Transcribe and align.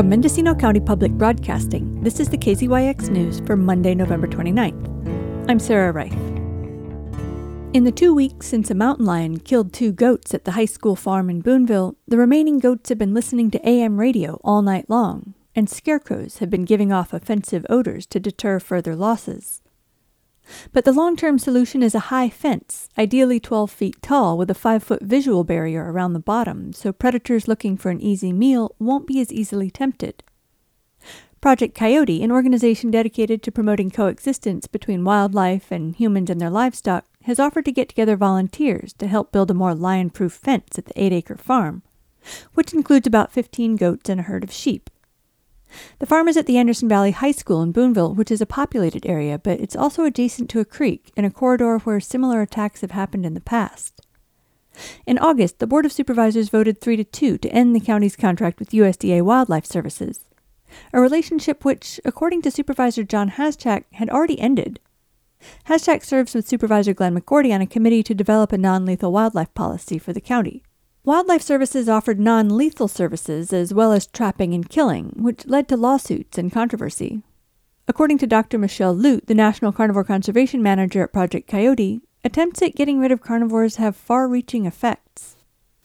From 0.00 0.08
Mendocino 0.08 0.54
County 0.54 0.80
Public 0.80 1.12
Broadcasting, 1.12 2.02
this 2.02 2.20
is 2.20 2.30
the 2.30 2.38
KZYX 2.38 3.10
News 3.10 3.40
for 3.40 3.54
Monday, 3.54 3.94
November 3.94 4.26
29th. 4.26 5.46
I'm 5.46 5.58
Sarah 5.58 5.92
Reith. 5.92 6.14
In 7.74 7.84
the 7.84 7.92
two 7.92 8.14
weeks 8.14 8.46
since 8.46 8.70
a 8.70 8.74
mountain 8.74 9.04
lion 9.04 9.40
killed 9.40 9.74
two 9.74 9.92
goats 9.92 10.32
at 10.32 10.46
the 10.46 10.52
high 10.52 10.64
school 10.64 10.96
farm 10.96 11.28
in 11.28 11.42
Boonville, 11.42 11.96
the 12.08 12.16
remaining 12.16 12.58
goats 12.58 12.88
have 12.88 12.96
been 12.96 13.12
listening 13.12 13.50
to 13.50 13.68
AM 13.68 14.00
radio 14.00 14.40
all 14.42 14.62
night 14.62 14.88
long, 14.88 15.34
and 15.54 15.68
scarecrows 15.68 16.38
have 16.38 16.48
been 16.48 16.64
giving 16.64 16.90
off 16.90 17.12
offensive 17.12 17.66
odors 17.68 18.06
to 18.06 18.18
deter 18.18 18.58
further 18.58 18.96
losses. 18.96 19.60
But 20.72 20.84
the 20.84 20.92
long 20.92 21.16
term 21.16 21.38
solution 21.38 21.82
is 21.82 21.94
a 21.94 22.10
high 22.10 22.28
fence, 22.28 22.88
ideally 22.98 23.40
12 23.40 23.70
feet 23.70 24.02
tall, 24.02 24.36
with 24.36 24.50
a 24.50 24.54
5 24.54 24.82
foot 24.82 25.02
visual 25.02 25.44
barrier 25.44 25.92
around 25.92 26.12
the 26.12 26.20
bottom, 26.20 26.72
so 26.72 26.92
predators 26.92 27.48
looking 27.48 27.76
for 27.76 27.90
an 27.90 28.00
easy 28.00 28.32
meal 28.32 28.74
won't 28.78 29.06
be 29.06 29.20
as 29.20 29.32
easily 29.32 29.70
tempted. 29.70 30.22
Project 31.40 31.74
Coyote, 31.74 32.22
an 32.22 32.30
organization 32.30 32.90
dedicated 32.90 33.42
to 33.42 33.52
promoting 33.52 33.90
coexistence 33.90 34.66
between 34.66 35.04
wildlife 35.04 35.70
and 35.70 35.96
humans 35.96 36.28
and 36.28 36.38
their 36.38 36.50
livestock, 36.50 37.06
has 37.22 37.40
offered 37.40 37.64
to 37.64 37.72
get 37.72 37.88
together 37.88 38.16
volunteers 38.16 38.92
to 38.94 39.06
help 39.06 39.32
build 39.32 39.50
a 39.50 39.54
more 39.54 39.74
lion 39.74 40.10
proof 40.10 40.34
fence 40.34 40.78
at 40.78 40.84
the 40.84 41.02
8 41.02 41.12
acre 41.12 41.36
farm, 41.36 41.82
which 42.52 42.74
includes 42.74 43.06
about 43.06 43.32
15 43.32 43.76
goats 43.76 44.10
and 44.10 44.20
a 44.20 44.24
herd 44.24 44.44
of 44.44 44.52
sheep. 44.52 44.90
The 45.98 46.06
farm 46.06 46.28
is 46.28 46.36
at 46.36 46.46
the 46.46 46.58
Anderson 46.58 46.88
Valley 46.88 47.10
High 47.10 47.32
School 47.32 47.62
in 47.62 47.72
Boonville, 47.72 48.14
which 48.14 48.30
is 48.30 48.40
a 48.40 48.46
populated 48.46 49.06
area, 49.06 49.38
but 49.38 49.60
it's 49.60 49.76
also 49.76 50.04
adjacent 50.04 50.50
to 50.50 50.60
a 50.60 50.64
creek 50.64 51.12
in 51.16 51.24
a 51.24 51.30
corridor 51.30 51.78
where 51.78 52.00
similar 52.00 52.42
attacks 52.42 52.80
have 52.80 52.90
happened 52.90 53.26
in 53.26 53.34
the 53.34 53.40
past. 53.40 54.00
In 55.06 55.18
August, 55.18 55.58
the 55.58 55.66
Board 55.66 55.84
of 55.84 55.92
Supervisors 55.92 56.48
voted 56.48 56.80
3 56.80 56.96
to 56.96 57.04
2 57.04 57.38
to 57.38 57.52
end 57.52 57.74
the 57.74 57.80
county's 57.80 58.16
contract 58.16 58.58
with 58.58 58.70
USDA 58.70 59.22
Wildlife 59.22 59.66
Services, 59.66 60.24
a 60.92 61.00
relationship 61.00 61.64
which, 61.64 62.00
according 62.04 62.42
to 62.42 62.50
Supervisor 62.50 63.04
John 63.04 63.30
Haschak, 63.30 63.84
had 63.92 64.10
already 64.10 64.40
ended. 64.40 64.80
Haschak 65.66 66.04
serves 66.04 66.34
with 66.34 66.48
Supervisor 66.48 66.94
Glenn 66.94 67.18
McGourty 67.18 67.54
on 67.54 67.60
a 67.60 67.66
committee 67.66 68.02
to 68.02 68.14
develop 68.14 68.52
a 68.52 68.58
non 68.58 68.84
lethal 68.84 69.12
wildlife 69.12 69.52
policy 69.54 69.98
for 69.98 70.12
the 70.12 70.20
county. 70.20 70.62
Wildlife 71.10 71.42
Services 71.42 71.88
offered 71.88 72.20
non 72.20 72.56
lethal 72.56 72.86
services 72.86 73.52
as 73.52 73.74
well 73.74 73.90
as 73.90 74.06
trapping 74.06 74.54
and 74.54 74.68
killing, 74.68 75.12
which 75.16 75.44
led 75.44 75.66
to 75.66 75.76
lawsuits 75.76 76.38
and 76.38 76.52
controversy. 76.52 77.24
According 77.88 78.18
to 78.18 78.28
Dr. 78.28 78.58
Michelle 78.58 78.94
Lute, 78.94 79.26
the 79.26 79.34
National 79.34 79.72
Carnivore 79.72 80.04
Conservation 80.04 80.62
Manager 80.62 81.02
at 81.02 81.12
Project 81.12 81.48
Coyote, 81.48 82.02
attempts 82.22 82.62
at 82.62 82.76
getting 82.76 83.00
rid 83.00 83.10
of 83.10 83.22
carnivores 83.22 83.74
have 83.74 83.96
far 83.96 84.28
reaching 84.28 84.66
effects. 84.66 85.34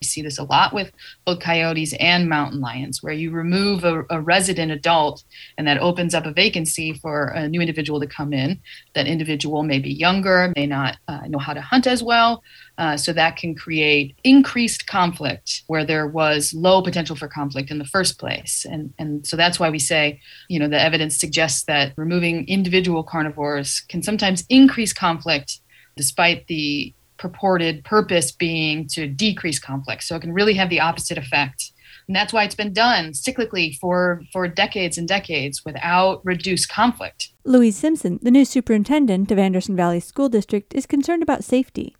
We 0.01 0.07
see 0.07 0.21
this 0.21 0.37
a 0.37 0.43
lot 0.43 0.73
with 0.73 0.91
both 1.25 1.39
coyotes 1.39 1.93
and 1.99 2.27
mountain 2.27 2.59
lions, 2.59 3.01
where 3.01 3.13
you 3.13 3.31
remove 3.31 3.85
a, 3.85 4.03
a, 4.09 4.19
resident 4.19 4.71
adult 4.71 5.23
and 5.57 5.65
that 5.67 5.77
opens 5.77 6.13
up 6.13 6.25
a 6.25 6.33
vacancy 6.33 6.93
for 6.93 7.27
a 7.27 7.47
new 7.47 7.61
individual 7.61 7.99
to 8.01 8.07
come 8.07 8.33
in. 8.33 8.59
That 8.93 9.07
individual 9.07 9.63
may 9.63 9.79
be 9.79 9.91
younger, 9.91 10.51
may 10.55 10.67
not 10.67 10.97
uh, 11.07 11.21
know 11.27 11.37
how 11.37 11.53
to 11.53 11.61
hunt 11.61 11.87
as 11.87 12.03
well. 12.03 12.43
Uh, 12.77 12.97
so 12.97 13.13
that 13.13 13.37
can 13.37 13.55
create 13.55 14.17
increased 14.25 14.85
conflict 14.85 15.63
where 15.67 15.85
there 15.85 16.07
was 16.07 16.53
low 16.53 16.81
potential 16.81 17.15
for 17.15 17.29
conflict 17.29 17.71
in 17.71 17.77
the 17.77 17.85
first 17.85 18.19
place. 18.19 18.65
And, 18.69 18.93
and 18.99 19.25
so 19.25 19.37
that's 19.37 19.59
why 19.61 19.69
we 19.69 19.79
say, 19.79 20.19
you 20.49 20.59
know, 20.59 20.67
the 20.67 20.81
evidence 20.81 21.17
suggests 21.17 21.63
that 21.63 21.93
removing 21.95 22.45
individual 22.49 23.01
carnivores 23.01 23.79
can 23.87 24.03
sometimes 24.03 24.43
increase 24.49 24.91
conflict 24.91 25.61
despite 25.95 26.47
the 26.47 26.93
purported 27.17 27.83
purpose 27.83 28.31
being 28.31 28.87
to 28.89 29.07
decrease 29.07 29.59
conflict. 29.59 30.03
So 30.03 30.15
it 30.15 30.21
can 30.21 30.33
really 30.33 30.53
have 30.55 30.69
the 30.69 30.79
opposite 30.79 31.17
effect. 31.17 31.71
And 32.07 32.15
that's 32.15 32.33
why 32.33 32.43
it's 32.43 32.55
been 32.55 32.73
done 32.73 33.11
cyclically 33.11 33.77
for, 33.79 34.21
for 34.31 34.47
decades 34.47 34.97
and 34.97 35.07
decades 35.07 35.65
without 35.65 36.23
reduced 36.23 36.69
conflict. 36.69 37.29
Louise 37.43 37.77
Simpson, 37.77 38.19
the 38.21 38.31
new 38.31 38.45
superintendent 38.45 39.31
of 39.31 39.39
Anderson 39.39 39.75
Valley 39.75 39.99
School 39.99 40.29
District, 40.29 40.73
is 40.75 40.85
concerned 40.85 41.23
about 41.23 41.43
safety. 41.43 41.95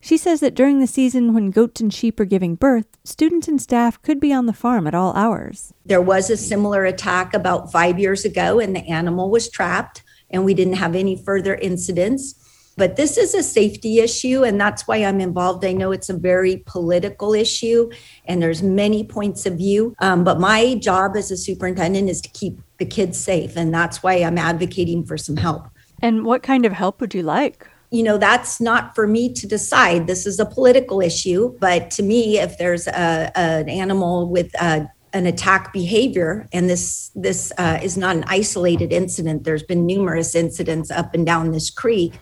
She 0.00 0.18
says 0.18 0.40
that 0.40 0.54
during 0.54 0.80
the 0.80 0.86
season 0.86 1.32
when 1.32 1.50
goats 1.50 1.80
and 1.80 1.92
sheep 1.92 2.20
are 2.20 2.26
giving 2.26 2.56
birth, 2.56 2.86
students 3.04 3.48
and 3.48 3.60
staff 3.60 4.00
could 4.02 4.20
be 4.20 4.34
on 4.34 4.44
the 4.44 4.52
farm 4.52 4.86
at 4.86 4.94
all 4.94 5.14
hours. 5.14 5.72
There 5.86 6.02
was 6.02 6.28
a 6.28 6.36
similar 6.36 6.84
attack 6.84 7.32
about 7.32 7.72
five 7.72 7.98
years 7.98 8.26
ago, 8.26 8.60
and 8.60 8.76
the 8.76 8.86
animal 8.86 9.30
was 9.30 9.48
trapped, 9.48 10.02
and 10.28 10.44
we 10.44 10.52
didn't 10.52 10.74
have 10.74 10.94
any 10.94 11.16
further 11.16 11.54
incidents. 11.54 12.34
But 12.76 12.96
this 12.96 13.16
is 13.16 13.34
a 13.34 13.42
safety 13.42 14.00
issue, 14.00 14.42
and 14.42 14.60
that's 14.60 14.86
why 14.88 14.96
I'm 14.96 15.20
involved. 15.20 15.64
I 15.64 15.72
know 15.72 15.92
it's 15.92 16.10
a 16.10 16.16
very 16.16 16.62
political 16.66 17.34
issue, 17.34 17.90
and 18.24 18.42
there's 18.42 18.62
many 18.62 19.04
points 19.04 19.46
of 19.46 19.56
view. 19.58 19.94
Um, 20.00 20.24
but 20.24 20.40
my 20.40 20.74
job 20.76 21.16
as 21.16 21.30
a 21.30 21.36
superintendent 21.36 22.08
is 22.08 22.20
to 22.22 22.28
keep 22.30 22.58
the 22.78 22.86
kids 22.86 23.18
safe, 23.18 23.56
and 23.56 23.72
that's 23.72 24.02
why 24.02 24.14
I'm 24.14 24.38
advocating 24.38 25.04
for 25.04 25.16
some 25.16 25.36
help. 25.36 25.66
And 26.02 26.24
what 26.24 26.42
kind 26.42 26.66
of 26.66 26.72
help 26.72 27.00
would 27.00 27.14
you 27.14 27.22
like? 27.22 27.68
you 27.90 28.02
know 28.02 28.18
that's 28.18 28.60
not 28.60 28.94
for 28.94 29.06
me 29.06 29.32
to 29.32 29.46
decide 29.46 30.06
this 30.06 30.26
is 30.26 30.40
a 30.40 30.46
political 30.46 31.00
issue 31.00 31.56
but 31.60 31.90
to 31.92 32.02
me 32.02 32.38
if 32.40 32.58
there's 32.58 32.88
a, 32.88 33.30
an 33.36 33.68
animal 33.68 34.28
with 34.28 34.52
a, 34.60 34.88
an 35.12 35.26
attack 35.26 35.72
behavior 35.72 36.48
and 36.52 36.68
this 36.68 37.12
this 37.14 37.52
uh, 37.56 37.78
is 37.82 37.96
not 37.96 38.16
an 38.16 38.24
isolated 38.26 38.92
incident 38.92 39.44
there's 39.44 39.62
been 39.62 39.86
numerous 39.86 40.34
incidents 40.34 40.90
up 40.90 41.14
and 41.14 41.24
down 41.24 41.52
this 41.52 41.70
creek 41.70 42.14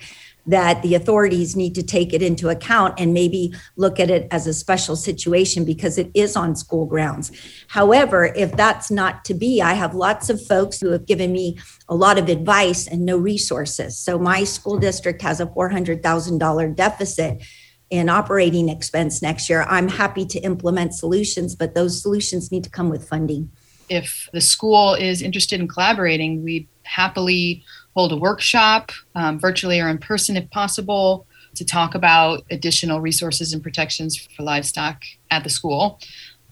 that 0.46 0.82
the 0.82 0.94
authorities 0.94 1.54
need 1.54 1.74
to 1.74 1.82
take 1.82 2.12
it 2.12 2.22
into 2.22 2.48
account 2.48 2.94
and 2.98 3.14
maybe 3.14 3.54
look 3.76 4.00
at 4.00 4.10
it 4.10 4.26
as 4.30 4.46
a 4.46 4.54
special 4.54 4.96
situation 4.96 5.64
because 5.64 5.98
it 5.98 6.10
is 6.14 6.36
on 6.36 6.56
school 6.56 6.84
grounds. 6.84 7.30
However, 7.68 8.24
if 8.24 8.52
that's 8.52 8.90
not 8.90 9.24
to 9.26 9.34
be, 9.34 9.62
I 9.62 9.74
have 9.74 9.94
lots 9.94 10.30
of 10.30 10.44
folks 10.44 10.80
who 10.80 10.90
have 10.90 11.06
given 11.06 11.32
me 11.32 11.58
a 11.88 11.94
lot 11.94 12.18
of 12.18 12.28
advice 12.28 12.88
and 12.88 13.04
no 13.04 13.16
resources. 13.16 13.96
So 13.96 14.18
my 14.18 14.44
school 14.44 14.78
district 14.78 15.22
has 15.22 15.40
a 15.40 15.46
$400,000 15.46 16.74
deficit 16.74 17.42
in 17.90 18.08
operating 18.08 18.68
expense 18.68 19.22
next 19.22 19.48
year. 19.50 19.64
I'm 19.68 19.88
happy 19.88 20.24
to 20.26 20.40
implement 20.40 20.94
solutions, 20.94 21.54
but 21.54 21.74
those 21.74 22.00
solutions 22.00 22.50
need 22.50 22.64
to 22.64 22.70
come 22.70 22.88
with 22.88 23.06
funding. 23.06 23.50
If 23.88 24.30
the 24.32 24.40
school 24.40 24.94
is 24.94 25.20
interested 25.20 25.60
in 25.60 25.68
collaborating, 25.68 26.42
we 26.42 26.68
happily 26.84 27.62
hold 27.94 28.12
a 28.12 28.16
workshop, 28.16 28.90
um, 29.14 29.38
virtually 29.38 29.80
or 29.80 29.88
in 29.88 29.98
person 29.98 30.36
if 30.36 30.50
possible, 30.50 31.26
to 31.54 31.64
talk 31.64 31.94
about 31.94 32.44
additional 32.50 33.00
resources 33.00 33.52
and 33.52 33.62
protections 33.62 34.16
for 34.16 34.42
livestock 34.42 35.02
at 35.30 35.44
the 35.44 35.50
school. 35.50 36.00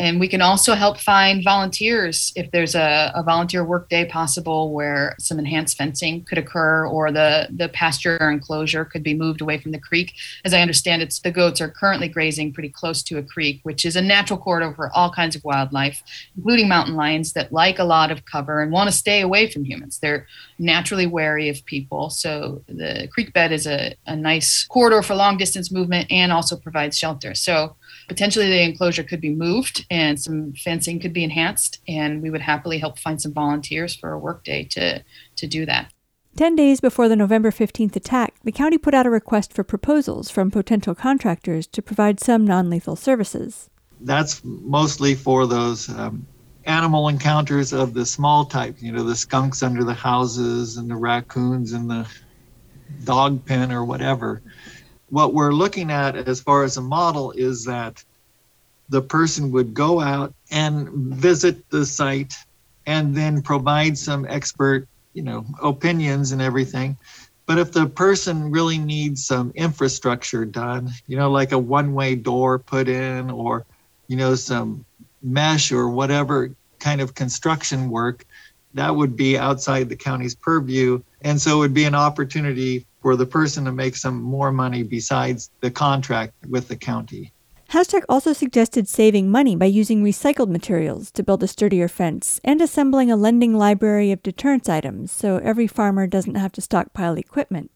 And 0.00 0.18
we 0.18 0.28
can 0.28 0.40
also 0.40 0.74
help 0.74 0.98
find 0.98 1.44
volunteers 1.44 2.32
if 2.34 2.50
there's 2.52 2.74
a, 2.74 3.12
a 3.14 3.22
volunteer 3.22 3.62
work 3.62 3.90
day 3.90 4.06
possible 4.06 4.72
where 4.72 5.14
some 5.18 5.38
enhanced 5.38 5.76
fencing 5.76 6.24
could 6.24 6.38
occur 6.38 6.86
or 6.86 7.12
the, 7.12 7.48
the 7.50 7.68
pasture 7.68 8.16
enclosure 8.30 8.86
could 8.86 9.02
be 9.02 9.12
moved 9.12 9.42
away 9.42 9.58
from 9.58 9.72
the 9.72 9.78
creek. 9.78 10.14
As 10.42 10.54
I 10.54 10.62
understand 10.62 11.02
it, 11.02 11.20
the 11.22 11.30
goats 11.30 11.60
are 11.60 11.68
currently 11.68 12.08
grazing 12.08 12.54
pretty 12.54 12.70
close 12.70 13.02
to 13.02 13.18
a 13.18 13.22
creek, 13.22 13.60
which 13.62 13.84
is 13.84 13.94
a 13.94 14.00
natural 14.00 14.38
corridor 14.38 14.72
for 14.74 14.90
all 14.96 15.12
kinds 15.12 15.36
of 15.36 15.44
wildlife, 15.44 16.02
including 16.34 16.66
mountain 16.66 16.96
lions 16.96 17.34
that 17.34 17.52
like 17.52 17.78
a 17.78 17.84
lot 17.84 18.10
of 18.10 18.24
cover 18.24 18.62
and 18.62 18.72
want 18.72 18.88
to 18.88 18.96
stay 18.96 19.20
away 19.20 19.50
from 19.50 19.66
humans. 19.66 19.98
They're 19.98 20.26
naturally 20.58 21.06
wary 21.06 21.50
of 21.50 21.62
people. 21.66 22.08
So 22.08 22.62
the 22.68 23.06
creek 23.12 23.34
bed 23.34 23.52
is 23.52 23.66
a, 23.66 23.94
a 24.06 24.16
nice 24.16 24.64
corridor 24.64 25.02
for 25.02 25.14
long 25.14 25.36
distance 25.36 25.70
movement 25.70 26.10
and 26.10 26.32
also 26.32 26.56
provides 26.56 26.96
shelter. 26.96 27.34
So 27.34 27.76
potentially 28.08 28.48
the 28.48 28.62
enclosure 28.62 29.02
could 29.02 29.20
be 29.20 29.34
moved 29.34 29.86
and 29.90 30.20
some 30.20 30.52
fencing 30.54 31.00
could 31.00 31.12
be 31.12 31.24
enhanced 31.24 31.80
and 31.88 32.22
we 32.22 32.30
would 32.30 32.40
happily 32.40 32.78
help 32.78 32.98
find 32.98 33.20
some 33.20 33.32
volunteers 33.32 33.94
for 33.94 34.12
a 34.12 34.18
workday 34.18 34.64
to 34.64 35.02
to 35.36 35.46
do 35.46 35.64
that 35.66 35.92
Ten 36.36 36.54
days 36.54 36.80
before 36.80 37.08
the 37.08 37.16
November 37.16 37.50
15th 37.50 37.96
attack, 37.96 38.34
the 38.44 38.52
county 38.52 38.78
put 38.78 38.94
out 38.94 39.04
a 39.04 39.10
request 39.10 39.52
for 39.52 39.64
proposals 39.64 40.30
from 40.30 40.50
potential 40.50 40.94
contractors 40.94 41.66
to 41.66 41.82
provide 41.82 42.20
some 42.20 42.46
non 42.46 42.70
lethal 42.70 42.96
services. 42.96 43.68
That's 44.00 44.42
mostly 44.44 45.14
for 45.14 45.46
those 45.46 45.88
um, 45.90 46.26
animal 46.64 47.08
encounters 47.08 47.72
of 47.72 47.94
the 47.94 48.06
small 48.06 48.44
type, 48.44 48.76
you 48.80 48.92
know, 48.92 49.02
the 49.02 49.16
skunks 49.16 49.62
under 49.62 49.84
the 49.84 49.92
houses 49.92 50.76
and 50.76 50.88
the 50.88 50.96
raccoons 50.96 51.72
in 51.72 51.88
the 51.88 52.06
dog 53.04 53.44
pen 53.44 53.72
or 53.72 53.84
whatever 53.84 54.40
what 55.10 55.34
we're 55.34 55.52
looking 55.52 55.90
at 55.90 56.16
as 56.16 56.40
far 56.40 56.64
as 56.64 56.76
a 56.76 56.80
model 56.80 57.32
is 57.32 57.64
that 57.64 58.02
the 58.88 59.02
person 59.02 59.52
would 59.52 59.74
go 59.74 60.00
out 60.00 60.34
and 60.50 60.88
visit 60.88 61.68
the 61.70 61.84
site 61.84 62.34
and 62.86 63.14
then 63.14 63.42
provide 63.42 63.96
some 63.96 64.26
expert 64.28 64.88
you 65.12 65.22
know 65.22 65.44
opinions 65.62 66.32
and 66.32 66.40
everything. 66.40 66.96
But 67.46 67.58
if 67.58 67.72
the 67.72 67.86
person 67.86 68.52
really 68.52 68.78
needs 68.78 69.24
some 69.24 69.52
infrastructure 69.54 70.44
done 70.44 70.90
you 71.06 71.16
know 71.16 71.30
like 71.30 71.52
a 71.52 71.58
one 71.58 71.94
way 71.94 72.14
door 72.14 72.58
put 72.58 72.88
in 72.88 73.30
or 73.30 73.64
you 74.06 74.16
know 74.16 74.34
some 74.34 74.84
mesh 75.22 75.72
or 75.72 75.88
whatever 75.88 76.50
kind 76.78 77.00
of 77.00 77.14
construction 77.14 77.90
work 77.90 78.24
that 78.74 78.94
would 78.94 79.16
be 79.16 79.36
outside 79.36 79.88
the 79.88 79.96
county's 79.96 80.34
purview. 80.34 81.02
And 81.22 81.40
so 81.40 81.56
it 81.56 81.58
would 81.60 81.74
be 81.74 81.84
an 81.84 81.94
opportunity 81.94 82.86
for 83.00 83.16
the 83.16 83.26
person 83.26 83.64
to 83.64 83.72
make 83.72 83.96
some 83.96 84.22
more 84.22 84.52
money 84.52 84.82
besides 84.82 85.50
the 85.60 85.70
contract 85.70 86.34
with 86.48 86.68
the 86.68 86.76
county. 86.76 87.32
Haschak 87.70 88.02
also 88.08 88.32
suggested 88.32 88.88
saving 88.88 89.30
money 89.30 89.54
by 89.54 89.66
using 89.66 90.02
recycled 90.02 90.48
materials 90.48 91.12
to 91.12 91.22
build 91.22 91.42
a 91.44 91.46
sturdier 91.46 91.86
fence 91.86 92.40
and 92.42 92.60
assembling 92.60 93.12
a 93.12 93.16
lending 93.16 93.54
library 93.54 94.10
of 94.10 94.24
deterrence 94.24 94.68
items 94.68 95.12
so 95.12 95.36
every 95.38 95.68
farmer 95.68 96.08
doesn't 96.08 96.34
have 96.34 96.50
to 96.52 96.60
stockpile 96.60 97.14
equipment. 97.14 97.70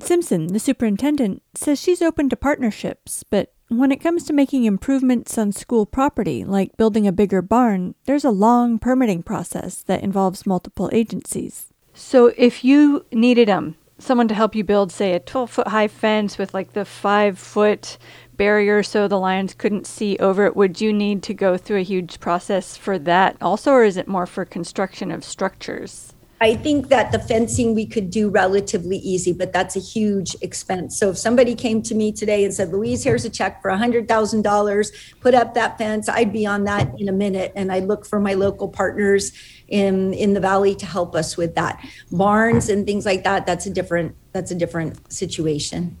Simpson, 0.00 0.48
the 0.48 0.60
superintendent, 0.60 1.42
says 1.54 1.80
she's 1.80 2.02
open 2.02 2.28
to 2.28 2.36
partnerships, 2.36 3.24
but 3.24 3.54
when 3.68 3.90
it 3.90 4.02
comes 4.02 4.24
to 4.24 4.32
making 4.32 4.64
improvements 4.64 5.38
on 5.38 5.52
school 5.52 5.86
property, 5.86 6.44
like 6.44 6.76
building 6.76 7.06
a 7.06 7.12
bigger 7.12 7.40
barn, 7.40 7.94
there's 8.04 8.24
a 8.24 8.30
long 8.30 8.78
permitting 8.78 9.22
process 9.22 9.82
that 9.82 10.02
involves 10.02 10.46
multiple 10.46 10.90
agencies. 10.92 11.66
So 11.94 12.32
if 12.36 12.64
you 12.64 13.06
needed 13.12 13.48
um 13.48 13.76
someone 13.98 14.28
to 14.28 14.34
help 14.34 14.54
you 14.54 14.64
build, 14.64 14.92
say, 14.92 15.14
a 15.14 15.20
12 15.20 15.50
foot 15.50 15.68
high 15.68 15.88
fence 15.88 16.38
with 16.38 16.54
like 16.54 16.72
the 16.72 16.84
five 16.84 17.38
foot 17.38 17.98
barrier 18.36 18.82
so 18.82 19.08
the 19.08 19.18
lions 19.18 19.52
couldn't 19.52 19.86
see 19.86 20.16
over 20.18 20.46
it, 20.46 20.56
would 20.56 20.80
you 20.80 20.92
need 20.92 21.22
to 21.24 21.34
go 21.34 21.56
through 21.56 21.80
a 21.80 21.82
huge 21.82 22.20
process 22.20 22.76
for 22.76 22.98
that 22.98 23.36
also, 23.40 23.72
or 23.72 23.84
is 23.84 23.96
it 23.96 24.08
more 24.08 24.26
for 24.26 24.44
construction 24.44 25.10
of 25.10 25.24
structures? 25.24 26.14
I 26.40 26.54
think 26.54 26.88
that 26.88 27.10
the 27.10 27.18
fencing 27.18 27.74
we 27.74 27.84
could 27.84 28.10
do 28.10 28.30
relatively 28.30 28.98
easy, 28.98 29.32
but 29.32 29.52
that's 29.52 29.74
a 29.74 29.80
huge 29.80 30.36
expense. 30.40 30.96
So 30.96 31.10
if 31.10 31.18
somebody 31.18 31.56
came 31.56 31.82
to 31.82 31.96
me 31.96 32.12
today 32.12 32.44
and 32.44 32.54
said, 32.54 32.68
Louise, 32.68 33.02
here's 33.02 33.24
a 33.24 33.30
check 33.30 33.60
for 33.60 33.72
$100,000, 33.72 35.20
put 35.20 35.34
up 35.34 35.54
that 35.54 35.78
fence, 35.78 36.08
I'd 36.08 36.32
be 36.32 36.46
on 36.46 36.62
that 36.64 36.92
in 36.96 37.08
a 37.08 37.12
minute. 37.12 37.52
And 37.56 37.72
I'd 37.72 37.86
look 37.86 38.06
for 38.06 38.20
my 38.20 38.34
local 38.34 38.68
partners 38.68 39.32
in, 39.68 40.12
in 40.14 40.34
the 40.34 40.40
valley 40.40 40.74
to 40.74 40.86
help 40.86 41.14
us 41.14 41.36
with 41.36 41.54
that. 41.54 41.84
Barns 42.10 42.68
and 42.68 42.86
things 42.86 43.06
like 43.06 43.24
that, 43.24 43.46
that's 43.46 43.66
a 43.66 43.70
different, 43.70 44.16
that's 44.32 44.50
a 44.50 44.54
different 44.54 45.12
situation. 45.12 45.96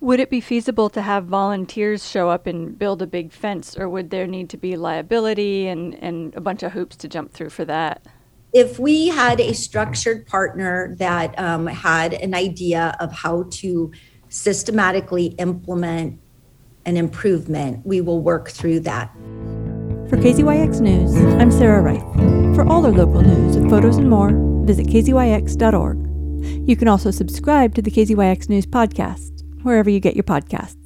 Would 0.00 0.20
it 0.20 0.28
be 0.28 0.40
feasible 0.40 0.90
to 0.90 1.00
have 1.00 1.24
volunteers 1.26 2.08
show 2.08 2.28
up 2.28 2.46
and 2.46 2.78
build 2.78 3.00
a 3.00 3.06
big 3.06 3.32
fence, 3.32 3.76
or 3.78 3.88
would 3.88 4.10
there 4.10 4.26
need 4.26 4.50
to 4.50 4.56
be 4.56 4.76
liability 4.76 5.66
and, 5.66 5.94
and 6.02 6.34
a 6.34 6.40
bunch 6.40 6.62
of 6.62 6.72
hoops 6.72 6.96
to 6.96 7.08
jump 7.08 7.32
through 7.32 7.50
for 7.50 7.64
that? 7.64 8.04
If 8.52 8.78
we 8.78 9.08
had 9.08 9.40
a 9.40 9.54
structured 9.54 10.26
partner 10.26 10.94
that 10.96 11.36
um, 11.38 11.66
had 11.66 12.12
an 12.12 12.34
idea 12.34 12.94
of 13.00 13.12
how 13.12 13.46
to 13.50 13.90
systematically 14.28 15.26
implement 15.38 16.20
an 16.84 16.96
improvement, 16.96 17.86
we 17.86 18.00
will 18.00 18.20
work 18.20 18.50
through 18.50 18.80
that. 18.80 19.10
For 20.08 20.18
KZYX 20.18 20.80
News, 20.82 21.16
I'm 21.40 21.50
Sarah 21.50 21.80
Reith. 21.80 22.54
For 22.54 22.64
all 22.68 22.84
our 22.84 22.92
local 22.92 23.22
news 23.22 23.56
photos 23.70 23.96
and 23.96 24.10
more, 24.10 24.32
visit 24.66 24.86
kzyx.org. 24.86 26.68
You 26.68 26.76
can 26.76 26.88
also 26.88 27.10
subscribe 27.10 27.74
to 27.74 27.82
the 27.82 27.90
KZYX 27.90 28.50
News 28.50 28.66
podcast 28.66 29.42
wherever 29.62 29.88
you 29.88 30.00
get 30.00 30.14
your 30.14 30.24
podcasts. 30.24 30.83